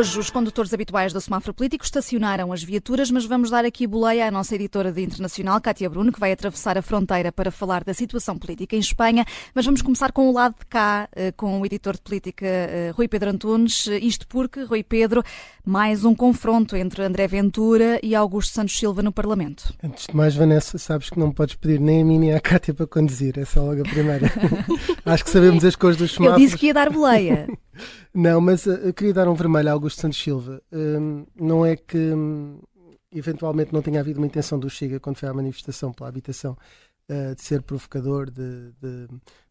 Hoje, 0.00 0.18
os 0.18 0.30
condutores 0.30 0.72
habituais 0.72 1.12
do 1.12 1.20
semáforo 1.20 1.52
político 1.52 1.84
estacionaram 1.84 2.54
as 2.54 2.62
viaturas, 2.62 3.10
mas 3.10 3.26
vamos 3.26 3.50
dar 3.50 3.66
aqui 3.66 3.86
boleia 3.86 4.28
à 4.28 4.30
nossa 4.30 4.54
editora 4.54 4.90
de 4.90 5.02
internacional, 5.02 5.60
Cátia 5.60 5.90
Bruno, 5.90 6.10
que 6.10 6.18
vai 6.18 6.32
atravessar 6.32 6.78
a 6.78 6.80
fronteira 6.80 7.30
para 7.30 7.50
falar 7.50 7.84
da 7.84 7.92
situação 7.92 8.38
política 8.38 8.74
em 8.74 8.78
Espanha. 8.78 9.26
Mas 9.54 9.66
vamos 9.66 9.82
começar 9.82 10.10
com 10.10 10.30
o 10.30 10.32
lado 10.32 10.54
de 10.58 10.64
cá, 10.64 11.06
eh, 11.14 11.32
com 11.32 11.60
o 11.60 11.66
editor 11.66 11.96
de 11.96 12.00
política 12.00 12.46
eh, 12.46 12.92
Rui 12.96 13.08
Pedro 13.08 13.28
Antunes. 13.28 13.88
Isto 13.88 14.26
porque, 14.26 14.62
Rui 14.62 14.82
Pedro, 14.82 15.22
mais 15.66 16.02
um 16.02 16.14
confronto 16.14 16.74
entre 16.76 17.04
André 17.04 17.28
Ventura 17.28 18.00
e 18.02 18.14
Augusto 18.14 18.54
Santos 18.54 18.78
Silva 18.78 19.02
no 19.02 19.12
Parlamento. 19.12 19.74
Antes 19.84 20.06
de 20.06 20.16
mais, 20.16 20.34
Vanessa, 20.34 20.78
sabes 20.78 21.10
que 21.10 21.18
não 21.18 21.30
podes 21.30 21.56
pedir 21.56 21.78
nem 21.78 22.00
a 22.00 22.04
mim 22.06 22.18
nem 22.18 22.32
à 22.32 22.40
Cátia 22.40 22.72
para 22.72 22.86
conduzir. 22.86 23.38
Essa 23.38 23.58
é 23.58 23.62
logo 23.62 23.82
a 23.82 23.84
primeira. 23.84 24.32
Acho 25.04 25.24
que 25.24 25.30
sabemos 25.30 25.62
as 25.62 25.76
cores 25.76 25.98
dos 25.98 26.14
semáforos. 26.14 26.40
Eu 26.40 26.46
disse 26.46 26.56
que 26.56 26.68
ia 26.68 26.74
dar 26.74 26.88
boleia. 26.88 27.46
Não, 28.12 28.40
mas 28.40 28.66
uh, 28.66 28.70
eu 28.70 28.94
queria 28.94 29.14
dar 29.14 29.28
um 29.28 29.34
vermelho 29.34 29.68
a 29.68 29.72
Augusto 29.72 30.00
Santos 30.00 30.22
Silva. 30.22 30.62
Um, 30.72 31.26
não 31.34 31.64
é 31.64 31.76
que 31.76 31.96
um, 31.96 32.60
eventualmente 33.12 33.72
não 33.72 33.82
tenha 33.82 34.00
havido 34.00 34.18
uma 34.18 34.26
intenção 34.26 34.58
do 34.58 34.70
Chega 34.70 35.00
quando 35.00 35.16
foi 35.16 35.28
à 35.28 35.34
manifestação 35.34 35.92
pela 35.92 36.08
habitação 36.08 36.56
uh, 37.08 37.34
de 37.34 37.42
ser 37.42 37.62
provocador, 37.62 38.30
de, 38.30 38.72
de, 38.80 39.08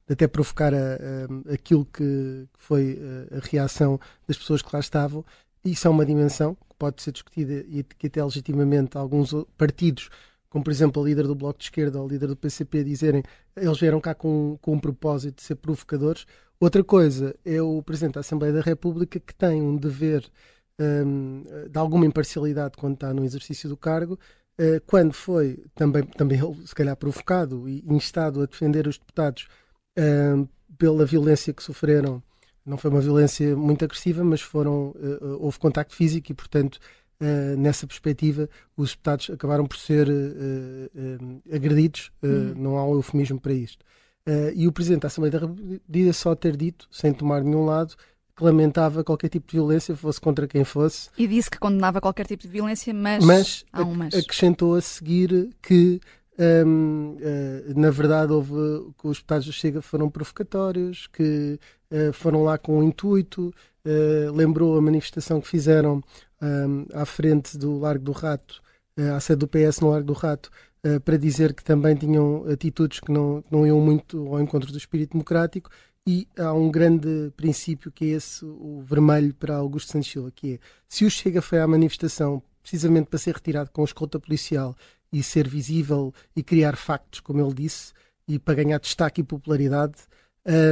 de 0.07 0.13
até 0.13 0.27
provocar 0.27 0.73
a, 0.73 0.77
a, 0.77 1.53
aquilo 1.53 1.85
que 1.85 2.47
foi 2.57 2.93
uh, 2.93 3.37
a 3.37 3.39
reação 3.49 3.99
das 4.27 4.37
pessoas 4.37 4.61
que 4.61 4.69
lá 4.73 4.79
estavam. 4.79 5.25
Isso 5.63 5.87
é 5.87 5.91
uma 5.91 6.05
dimensão 6.05 6.55
que 6.55 6.75
pode 6.77 7.01
ser 7.01 7.11
discutida 7.11 7.65
e 7.67 7.83
que 7.83 8.07
até 8.07 8.23
legitimamente 8.23 8.97
alguns 8.97 9.33
partidos 9.57 10.09
como 10.49 10.63
por 10.63 10.71
exemplo 10.71 11.01
a 11.01 11.05
líder 11.05 11.27
do 11.27 11.35
Bloco 11.35 11.59
de 11.59 11.65
Esquerda 11.65 11.99
ou 11.99 12.05
a 12.05 12.09
líder 12.09 12.27
do 12.27 12.35
PCP 12.35 12.83
dizerem 12.83 13.23
eles 13.55 13.79
vieram 13.79 14.01
cá 14.01 14.15
com, 14.15 14.57
com 14.61 14.73
um 14.73 14.79
propósito 14.79 15.37
de 15.37 15.43
ser 15.43 15.55
provocadores, 15.55 16.25
Outra 16.59 16.83
coisa 16.83 17.33
é 17.45 17.61
o 17.61 17.81
Presidente 17.81 18.15
da 18.15 18.19
Assembleia 18.19 18.53
da 18.53 18.59
República 18.59 19.17
que 19.17 19.33
tem 19.33 19.61
um 19.61 19.77
dever 19.77 20.29
um, 20.77 21.43
de 21.69 21.79
alguma 21.79 22.05
imparcialidade 22.05 22.75
quando 22.77 22.95
está 22.95 23.13
no 23.13 23.23
exercício 23.23 23.69
do 23.69 23.77
cargo, 23.77 24.19
uh, 24.59 24.81
quando 24.85 25.13
foi 25.13 25.63
também, 25.73 26.03
também 26.03 26.37
se 26.65 26.75
calhar, 26.75 26.97
provocado 26.97 27.67
e 27.69 27.81
instado 27.87 28.41
a 28.41 28.45
defender 28.45 28.87
os 28.87 28.97
deputados 28.97 29.47
um, 29.97 30.45
pela 30.77 31.05
violência 31.05 31.53
que 31.53 31.63
sofreram. 31.63 32.21
Não 32.65 32.77
foi 32.77 32.91
uma 32.91 33.01
violência 33.01 33.55
muito 33.55 33.85
agressiva, 33.85 34.21
mas 34.21 34.41
foram, 34.41 34.89
uh, 34.89 35.37
houve 35.39 35.59
contacto 35.59 35.95
físico 35.95 36.29
e, 36.29 36.35
portanto, 36.35 36.77
Uh, 37.21 37.57
nessa 37.57 37.85
perspectiva, 37.85 38.49
os 38.77 38.91
deputados 38.91 39.29
acabaram 39.29 39.65
por 39.65 39.77
ser 39.77 40.07
uh, 40.07 40.11
uh, 40.11 41.41
agredidos, 41.53 42.11
uhum. 42.23 42.53
não 42.55 42.77
há 42.77 42.85
um 42.87 42.93
eufemismo 42.93 43.39
para 43.41 43.51
isto. 43.51 43.83
Uh, 44.27 44.53
e 44.53 44.67
o 44.67 44.71
Presidente 44.71 45.01
da 45.01 45.07
Assembleia 45.07 45.31
da 45.31 45.39
República 45.39 46.13
só 46.13 46.35
ter 46.35 46.55
dito, 46.55 46.87
sem 46.91 47.11
tomar 47.11 47.43
nenhum 47.43 47.65
lado, 47.65 47.95
que 48.35 48.43
lamentava 48.43 49.03
qualquer 49.03 49.27
tipo 49.27 49.47
de 49.47 49.53
violência, 49.57 49.95
fosse 49.95 50.21
contra 50.21 50.47
quem 50.47 50.63
fosse. 50.63 51.09
E 51.17 51.27
disse 51.27 51.49
que 51.49 51.57
condenava 51.57 51.99
qualquer 51.99 52.25
tipo 52.25 52.43
de 52.43 52.49
violência, 52.49 52.93
mas, 52.93 53.23
mas, 53.25 53.65
há 53.73 53.81
um 53.81 53.95
mas. 53.95 54.13
acrescentou 54.13 54.75
a 54.75 54.81
seguir 54.81 55.49
que, 55.61 55.99
um, 56.65 57.15
uh, 57.15 57.19
eh, 57.19 57.73
na 57.75 57.89
verdade, 57.89 58.31
houve 58.31 58.53
que 58.97 59.07
os 59.07 59.17
deputados 59.17 59.45
do 59.45 59.51
Chega 59.51 59.81
foram 59.81 60.09
provocatórios, 60.09 61.07
que 61.07 61.59
uh, 61.91 62.13
foram 62.13 62.43
lá 62.43 62.57
com 62.57 62.79
o 62.79 62.83
intuito, 62.83 63.53
lembrou 64.33 64.77
a 64.77 64.81
manifestação 64.81 65.41
que 65.41 65.47
fizeram 65.47 66.03
um, 66.41 66.85
à 66.93 67.05
frente 67.05 67.57
do 67.57 67.77
Largo 67.79 68.05
do 68.05 68.11
Rato, 68.11 68.61
à 69.15 69.19
sede 69.19 69.39
do 69.39 69.47
PS 69.47 69.79
no 69.79 69.89
Largo 69.89 70.07
do 70.07 70.13
Rato, 70.13 70.49
uh, 70.85 70.99
para 71.01 71.17
dizer 71.17 71.53
que 71.53 71.63
também 71.63 71.95
tinham 71.95 72.45
atitudes 72.49 72.99
que 72.99 73.11
não, 73.11 73.43
não 73.49 73.65
iam 73.65 73.79
muito 73.79 74.27
ao 74.27 74.41
encontro 74.41 74.71
do 74.71 74.77
espírito 74.77 75.11
democrático 75.11 75.69
e 76.07 76.27
há 76.37 76.53
um 76.53 76.71
grande 76.71 77.31
princípio 77.35 77.91
que 77.91 78.05
é 78.05 78.07
esse, 78.15 78.43
o 78.43 78.81
vermelho 78.81 79.33
para 79.33 79.55
Augusto 79.55 79.91
Santos 79.91 80.09
Silva, 80.09 80.31
que 80.31 80.53
é 80.53 80.59
se 80.87 81.05
o 81.05 81.09
Chega 81.09 81.41
foi 81.41 81.59
à 81.59 81.67
manifestação 81.67 82.41
precisamente 82.61 83.07
para 83.07 83.19
ser 83.19 83.35
retirado 83.35 83.69
com 83.71 83.83
escolta 83.83 84.19
policial 84.19 84.75
e 85.11 85.23
ser 85.23 85.47
visível 85.47 86.13
e 86.35 86.43
criar 86.43 86.75
factos, 86.75 87.19
como 87.19 87.41
ele 87.41 87.53
disse, 87.53 87.93
e 88.27 88.37
para 88.37 88.55
ganhar 88.55 88.79
destaque 88.79 89.21
e 89.21 89.23
popularidade, 89.23 89.95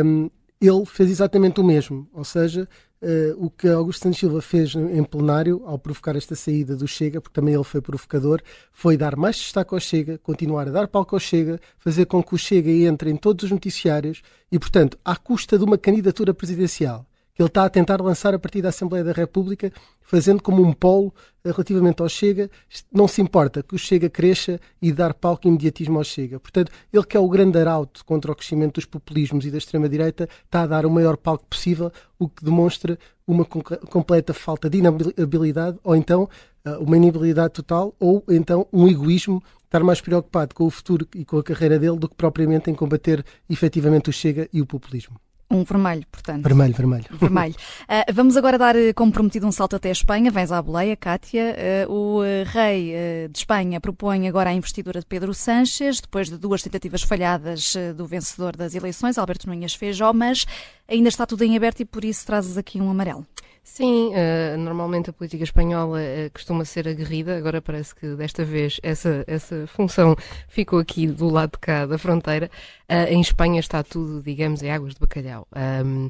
um, 0.06 0.30
ele 0.60 0.86
fez 0.86 1.10
exatamente 1.10 1.60
o 1.60 1.64
mesmo, 1.64 2.08
ou 2.14 2.24
seja, 2.24 2.68
Uh, 3.00 3.46
o 3.46 3.48
que 3.52 3.68
Augusto 3.68 4.02
Santos 4.02 4.18
Silva 4.18 4.42
fez 4.42 4.74
em 4.74 5.04
plenário, 5.04 5.62
ao 5.68 5.78
provocar 5.78 6.16
esta 6.16 6.34
saída 6.34 6.76
do 6.76 6.88
Chega, 6.88 7.22
porque 7.22 7.40
também 7.40 7.54
ele 7.54 7.64
foi 7.64 7.80
provocador, 7.80 8.42
foi 8.72 8.98
dar 8.98 9.16
mais 9.16 9.36
destaque 9.36 9.72
ao 9.72 9.80
Chega, 9.80 10.18
continuar 10.18 10.68
a 10.68 10.72
dar 10.72 10.88
palco 10.88 11.16
ao 11.16 11.20
Chega, 11.20 11.60
fazer 11.78 12.08
com 12.08 12.24
que 12.24 12.34
o 12.34 12.40
Chega 12.40 12.72
entre 12.72 13.12
em 13.12 13.16
todos 13.16 13.46
os 13.46 13.52
noticiários 13.52 14.24
e, 14.52 14.58
portanto, 14.58 14.98
à 15.06 15.16
custa 15.16 15.60
de 15.60 15.64
uma 15.64 15.78
candidatura 15.78 16.34
presidencial 16.34 17.06
que 17.38 17.44
ele 17.44 17.50
está 17.50 17.66
a 17.66 17.70
tentar 17.70 18.02
lançar 18.02 18.34
a 18.34 18.40
partir 18.40 18.64
da 18.64 18.70
Assembleia 18.70 19.04
da 19.04 19.12
República, 19.12 19.72
fazendo 20.02 20.42
como 20.42 20.64
um 20.64 20.74
polo 20.74 21.14
relativamente 21.46 22.02
ao 22.02 22.10
Chega. 22.10 22.50
Não 22.92 23.08
se 23.08 23.22
importa 23.22 23.62
que 23.62 23.76
o 23.76 23.78
Chega 23.78 24.10
cresça 24.10 24.60
e 24.82 24.92
dar 24.92 25.14
palco 25.14 25.46
e 25.46 25.50
imediatismo 25.50 26.00
ao 26.00 26.04
Chega. 26.04 26.40
Portanto, 26.40 26.72
ele 26.92 27.06
que 27.06 27.16
é 27.16 27.20
o 27.20 27.30
grande 27.30 27.60
arauto 27.60 28.04
contra 28.04 28.32
o 28.32 28.36
crescimento 28.36 28.76
dos 28.76 28.86
populismos 28.86 29.46
e 29.46 29.52
da 29.52 29.60
extrema-direita, 29.60 30.28
está 30.46 30.64
a 30.64 30.68
dar 30.68 30.84
o 30.84 30.90
maior 30.90 31.16
palco 31.16 31.46
possível, 31.48 31.92
o 32.18 32.28
que 32.28 32.44
demonstra 32.44 32.98
uma 33.28 33.46
completa 33.46 34.34
falta 34.34 34.68
de 34.68 34.80
inabilidade 34.80 35.78
ou 35.84 35.96
então 35.96 36.28
eh, 36.66 36.78
uma 36.78 36.98
inabilidade 36.98 37.54
total 37.54 37.94
ou 38.00 38.24
então 38.30 38.66
um 38.74 38.88
egoísmo 38.88 39.44
estar 39.64 39.84
mais 39.84 40.02
preocupado 40.02 40.56
com 40.56 40.66
o 40.66 40.72
futuro 40.72 41.08
e 41.14 41.24
com 41.24 41.38
a 41.38 41.44
carreira 41.44 41.78
dele 41.78 41.98
do 41.98 42.10
que 42.10 42.16
propriamente 42.16 42.72
em 42.72 42.74
combater 42.74 43.24
efetivamente 43.48 44.10
o 44.10 44.14
Chega 44.14 44.50
e 44.52 44.60
o 44.60 44.66
populismo. 44.66 45.20
Um 45.50 45.64
vermelho, 45.64 46.06
portanto. 46.12 46.44
Vermelho, 46.44 46.74
vermelho. 46.74 47.06
Vermelho. 47.10 47.56
Uh, 47.84 48.12
vamos 48.14 48.36
agora 48.36 48.58
dar, 48.58 48.76
eh, 48.76 48.92
como 48.92 49.14
prometido, 49.14 49.48
um 49.48 49.52
salto 49.52 49.78
até 49.78 49.88
a 49.88 49.94
Espanha. 49.94 50.30
Vens 50.30 50.52
à 50.52 50.62
boleia, 50.62 50.96
Cátia. 50.98 51.56
Uh, 51.88 51.92
o 51.92 52.22
rei 52.46 52.94
uh, 52.94 53.30
de 53.30 53.38
Espanha 53.38 53.80
propõe 53.80 54.28
agora 54.28 54.50
a 54.50 54.54
investidura 54.54 55.00
de 55.00 55.06
Pedro 55.06 55.34
Sánchez, 55.34 56.02
depois 56.02 56.30
de 56.30 56.38
duas 56.38 56.62
tentativas 56.62 57.02
falhadas 57.02 57.76
do 57.96 58.06
vencedor 58.06 58.58
das 58.58 58.76
eleições, 58.76 59.18
Alberto 59.18 59.48
Núñez 59.48 59.74
Feijó, 59.74 60.12
mas 60.12 60.46
ainda 60.88 61.08
está 61.08 61.26
tudo 61.26 61.44
em 61.44 61.56
aberto 61.56 61.80
e 61.80 61.86
por 61.86 62.04
isso 62.04 62.26
trazes 62.26 62.58
aqui 62.58 62.82
um 62.82 62.90
amarelo. 62.90 63.26
Sim, 63.70 64.12
uh, 64.14 64.58
normalmente 64.58 65.10
a 65.10 65.14
política 65.14 65.44
espanhola 65.44 66.00
uh, 66.00 66.32
costuma 66.32 66.64
ser 66.66 66.88
aguerrida, 66.88 67.38
agora 67.38 67.62
parece 67.62 67.94
que 67.94 68.16
desta 68.16 68.44
vez 68.44 68.80
essa, 68.82 69.24
essa 69.28 69.68
função 69.68 70.16
ficou 70.48 70.80
aqui 70.80 71.06
do 71.06 71.30
lado 71.30 71.52
de 71.52 71.60
cá 71.60 71.86
da 71.86 71.98
fronteira. 71.98 72.50
Uh, 72.90 73.14
em 73.14 73.22
Espanha 73.22 73.60
está 73.60 73.84
tudo, 73.84 74.24
digamos, 74.24 74.64
em 74.64 74.72
águas 74.72 74.94
de 74.94 75.00
bacalhau. 75.02 75.46
Um, 75.86 76.10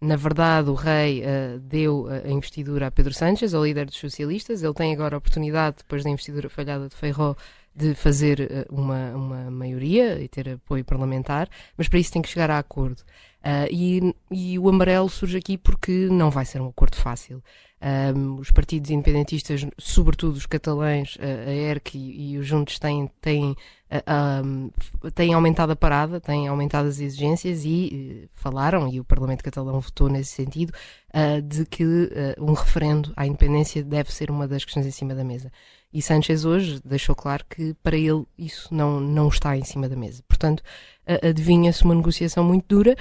na 0.00 0.16
verdade, 0.16 0.70
o 0.70 0.74
rei 0.74 1.22
deu 1.62 2.08
a 2.08 2.28
investidura 2.28 2.88
a 2.88 2.90
Pedro 2.90 3.14
Sánchez, 3.14 3.54
ao 3.54 3.64
líder 3.64 3.86
dos 3.86 3.96
socialistas. 3.96 4.62
Ele 4.62 4.74
tem 4.74 4.92
agora 4.92 5.16
a 5.16 5.18
oportunidade, 5.18 5.76
depois 5.78 6.04
da 6.04 6.10
investidura 6.10 6.50
falhada 6.50 6.88
de 6.88 6.94
Feijó, 6.94 7.36
de 7.74 7.94
fazer 7.94 8.66
uma, 8.70 9.10
uma 9.14 9.50
maioria 9.50 10.20
e 10.20 10.28
ter 10.28 10.48
apoio 10.48 10.84
parlamentar, 10.84 11.48
mas 11.76 11.88
para 11.88 11.98
isso 11.98 12.12
tem 12.12 12.22
que 12.22 12.28
chegar 12.28 12.50
a 12.50 12.58
acordo. 12.58 13.02
Uh, 13.44 13.68
e, 13.70 14.14
e, 14.30 14.58
o 14.58 14.68
amarelo 14.70 15.08
surge 15.08 15.36
aqui 15.36 15.58
porque 15.58 16.08
não 16.10 16.30
vai 16.30 16.46
ser 16.46 16.62
um 16.62 16.68
acordo 16.68 16.96
fácil. 16.96 17.42
Um, 17.84 18.36
os 18.36 18.50
partidos 18.50 18.90
independentistas, 18.90 19.66
sobretudo 19.76 20.36
os 20.36 20.46
catalães, 20.46 21.18
a 21.20 21.52
ERC 21.52 21.98
e, 21.98 22.32
e 22.32 22.38
os 22.38 22.46
Juntos, 22.46 22.78
têm, 22.78 23.10
têm, 23.20 23.50
uh, 23.90 25.10
têm 25.10 25.34
aumentado 25.34 25.72
a 25.72 25.76
parada, 25.76 26.18
têm 26.18 26.48
aumentado 26.48 26.88
as 26.88 26.98
exigências 26.98 27.62
e 27.66 28.24
uh, 28.24 28.30
falaram, 28.36 28.88
e 28.88 29.00
o 29.00 29.04
Parlamento 29.04 29.44
catalão 29.44 29.80
votou 29.80 30.08
nesse 30.08 30.30
sentido, 30.30 30.72
uh, 31.10 31.42
de 31.42 31.66
que 31.66 31.84
um 32.40 32.54
referendo 32.54 33.12
à 33.14 33.26
independência 33.26 33.84
deve 33.84 34.10
ser 34.14 34.30
uma 34.30 34.48
das 34.48 34.64
questões 34.64 34.86
em 34.86 34.90
cima 34.90 35.14
da 35.14 35.22
mesa. 35.22 35.52
E 35.92 36.00
Sanchez 36.00 36.46
hoje 36.46 36.80
deixou 36.82 37.14
claro 37.14 37.44
que 37.48 37.74
para 37.74 37.96
ele 37.96 38.24
isso 38.38 38.74
não, 38.74 38.98
não 38.98 39.28
está 39.28 39.56
em 39.58 39.62
cima 39.62 39.90
da 39.90 39.94
mesa. 39.94 40.24
Portanto, 40.26 40.62
adivinha-se 41.22 41.84
uma 41.84 41.94
negociação 41.94 42.44
muito 42.44 42.66
dura 42.68 42.96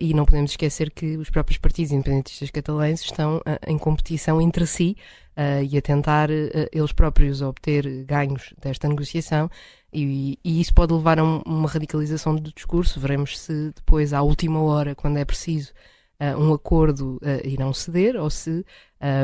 e 0.00 0.14
não 0.14 0.24
podemos 0.24 0.52
esquecer 0.52 0.90
que 0.90 1.16
os 1.16 1.30
próprios 1.30 1.58
partidos 1.58 1.92
independentistas 1.92 2.50
catalães 2.50 3.00
estão 3.00 3.40
em 3.66 3.76
competição 3.78 4.40
entre 4.40 4.66
si 4.66 4.96
e 5.68 5.76
a 5.76 5.82
tentar 5.82 6.30
eles 6.30 6.92
próprios 6.92 7.42
obter 7.42 8.04
ganhos 8.04 8.54
desta 8.60 8.88
negociação 8.88 9.50
e, 9.92 10.38
e 10.44 10.60
isso 10.60 10.74
pode 10.74 10.92
levar 10.92 11.18
a 11.18 11.24
um, 11.24 11.42
uma 11.46 11.68
radicalização 11.68 12.34
do 12.34 12.52
discurso. 12.52 12.98
Veremos 12.98 13.38
se 13.38 13.72
depois, 13.74 14.12
à 14.12 14.22
última 14.22 14.60
hora, 14.62 14.94
quando 14.94 15.18
é 15.18 15.24
preciso, 15.24 15.72
um 16.38 16.52
acordo 16.52 17.20
irão 17.44 17.72
ceder 17.72 18.16
ou 18.16 18.30
se 18.30 18.64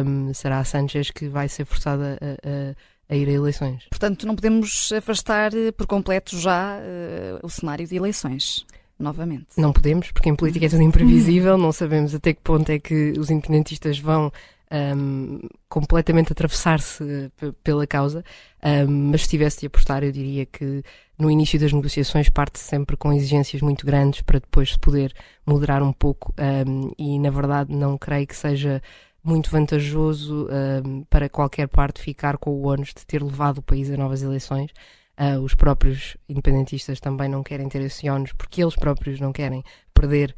um, 0.04 0.34
será 0.34 0.58
a 0.58 0.64
Sanchez 0.64 1.10
que 1.10 1.28
vai 1.28 1.48
ser 1.48 1.64
forçada 1.64 2.18
a, 2.20 2.48
a 2.48 2.74
a 3.10 3.16
ir 3.16 3.28
a 3.28 3.32
eleições. 3.32 3.84
Portanto, 3.90 4.26
não 4.26 4.36
podemos 4.36 4.92
afastar 4.92 5.52
eh, 5.52 5.72
por 5.72 5.86
completo 5.86 6.38
já 6.38 6.78
uh, 6.78 7.44
o 7.44 7.50
cenário 7.50 7.86
de 7.86 7.96
eleições. 7.96 8.64
Novamente. 8.98 9.46
Não 9.56 9.72
podemos, 9.72 10.12
porque 10.12 10.28
em 10.28 10.36
política 10.36 10.66
é 10.66 10.68
tudo 10.68 10.82
imprevisível, 10.82 11.56
não 11.56 11.72
sabemos 11.72 12.14
até 12.14 12.34
que 12.34 12.40
ponto 12.42 12.68
é 12.68 12.78
que 12.78 13.14
os 13.18 13.30
independentistas 13.30 13.98
vão 13.98 14.30
um, 14.70 15.40
completamente 15.68 16.32
atravessar-se 16.32 17.02
eh, 17.02 17.52
pela 17.64 17.86
causa, 17.86 18.22
um, 18.62 19.10
mas 19.10 19.22
se 19.22 19.30
tivesse 19.30 19.60
de 19.60 19.66
apostar, 19.66 20.04
eu 20.04 20.12
diria 20.12 20.46
que 20.46 20.82
no 21.18 21.30
início 21.30 21.58
das 21.58 21.72
negociações 21.72 22.28
parte 22.28 22.58
-se 22.58 22.66
sempre 22.66 22.96
com 22.96 23.12
exigências 23.12 23.62
muito 23.62 23.84
grandes 23.84 24.20
para 24.22 24.38
depois 24.38 24.72
se 24.72 24.78
poder 24.78 25.14
moderar 25.46 25.82
um 25.82 25.92
pouco 25.92 26.34
um, 26.38 26.92
e, 26.98 27.18
na 27.18 27.30
verdade, 27.30 27.74
não 27.74 27.98
creio 27.98 28.26
que 28.26 28.36
seja 28.36 28.82
muito 29.22 29.50
vantajoso 29.50 30.46
uh, 30.46 31.06
para 31.08 31.28
qualquer 31.28 31.68
parte 31.68 32.00
ficar 32.00 32.38
com 32.38 32.50
o 32.50 32.66
ônus 32.66 32.88
de 32.88 33.06
ter 33.06 33.22
levado 33.22 33.58
o 33.58 33.62
país 33.62 33.90
a 33.90 33.96
novas 33.96 34.22
eleições. 34.22 34.70
Uh, 35.18 35.38
os 35.40 35.54
próprios 35.54 36.16
independentistas 36.28 36.98
também 36.98 37.28
não 37.28 37.42
querem 37.42 37.68
ter 37.68 37.82
esse 37.82 38.08
ónus 38.08 38.32
porque 38.32 38.62
eles 38.62 38.74
próprios 38.74 39.20
não 39.20 39.32
querem 39.32 39.62
perder 40.00 40.34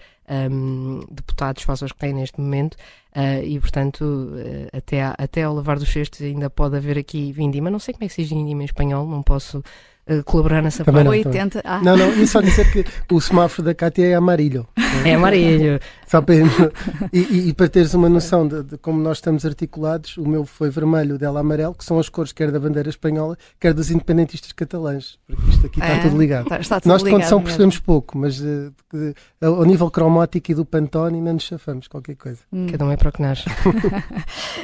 um, 0.50 1.00
deputados 1.10 1.62
face 1.62 1.84
aos 1.84 1.92
que 1.92 1.98
têm 1.98 2.12
neste 2.14 2.40
momento 2.40 2.74
uh, 3.16 3.42
e, 3.44 3.58
portanto, 3.60 4.02
uh, 4.02 4.76
até, 4.76 5.02
até 5.18 5.42
ao 5.42 5.54
levar 5.54 5.78
dos 5.78 5.90
cestos 5.92 6.20
ainda 6.22 6.48
pode 6.48 6.76
haver 6.76 6.98
aqui 6.98 7.32
vindima. 7.32 7.70
Não 7.70 7.78
sei 7.78 7.94
como 7.94 8.04
é 8.04 8.08
que 8.08 8.14
se 8.14 8.22
diz 8.22 8.30
vindima 8.30 8.62
em 8.62 8.64
espanhol, 8.66 9.06
não 9.06 9.22
posso 9.22 9.58
uh, 9.58 10.24
colaborar 10.24 10.62
nessa 10.62 10.84
Também 10.84 11.04
parte. 11.04 11.24
não, 11.24 11.30
80. 11.30 11.62
Ah. 11.64 11.80
Não, 11.82 11.96
não, 11.96 12.12
e 12.14 12.26
só 12.26 12.40
dizer 12.40 12.70
que 12.72 12.84
o 13.14 13.20
semáforo 13.20 13.64
da 13.66 13.74
Cátia 13.74 14.06
é 14.06 14.14
amarillo. 14.14 14.66
É 15.04 15.14
amarillo. 15.14 15.78
Só 16.06 16.20
para, 16.20 16.34
e, 17.12 17.18
e- 17.18 17.48
e 17.48 17.54
para 17.54 17.66
teres 17.68 17.94
uma 17.94 18.08
noção 18.08 18.46
de, 18.46 18.62
de 18.62 18.76
como 18.78 19.00
nós 19.00 19.16
estamos 19.16 19.46
articulados, 19.46 20.18
o 20.18 20.28
meu 20.28 20.44
foi 20.44 20.68
vermelho, 20.68 21.14
o 21.14 21.18
dela 21.18 21.40
amarelo, 21.40 21.74
que 21.74 21.82
são 21.84 21.98
as 21.98 22.10
cores 22.10 22.32
quer 22.32 22.50
da 22.50 22.60
bandeira 22.60 22.90
espanhola, 22.90 23.36
quer 23.58 23.72
dos 23.72 23.90
independentistas 23.90 24.52
catalães. 24.52 25.18
Porque 25.26 25.50
isto 25.50 25.66
aqui 25.66 25.80
está 25.80 25.92
É, 25.94 26.02
tudo 26.02 26.18
ligado. 26.18 26.42
Está, 26.44 26.60
está 26.60 26.80
tudo 26.80 26.90
Nós 26.92 27.02
de 27.02 27.06
ligado 27.06 27.22
mesmo. 27.22 27.42
percebemos 27.42 27.78
pouco, 27.78 28.18
mas 28.18 28.42
eh, 28.42 28.70
de- 28.92 29.14
ao 29.54 29.64
nível 29.64 29.90
cromático 29.90 30.50
e 30.50 30.54
do 30.54 30.64
Pantone 30.64 31.18
ainda 31.18 31.32
nos 31.32 31.44
chafamos 31.44 31.88
qualquer 31.88 32.16
coisa. 32.16 32.40
Hum. 32.52 32.66
Cada 32.70 32.84
um 32.84 32.90
é 32.90 32.96
para 32.96 33.08
o 33.08 33.12
que 33.12 33.22
nasce. 33.22 33.44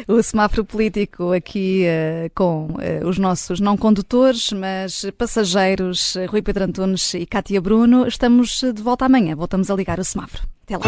O 0.06 0.22
semáforo 0.22 0.64
político 0.64 1.32
aqui 1.32 1.84
eh, 1.84 2.30
com 2.34 2.68
eh, 2.80 3.00
os 3.04 3.18
nossos 3.18 3.60
não 3.60 3.76
condutores, 3.76 4.52
mas 4.52 5.04
passageiros, 5.18 6.16
eh, 6.16 6.24
Rui 6.26 6.40
Pedro 6.40 6.64
Antunes 6.64 7.12
e 7.14 7.26
Cátia 7.26 7.60
Bruno. 7.60 8.06
Estamos 8.06 8.60
de 8.60 8.82
volta 8.82 9.04
amanhã. 9.04 9.36
Voltamos 9.36 9.70
a 9.70 9.74
ligar 9.74 9.98
o 9.98 10.04
semáforo. 10.04 10.44
Até 10.64 10.76
lá. 10.76 10.84